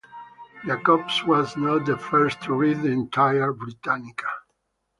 [0.65, 4.25] Jacobs was not the first to read the entire "Britannica".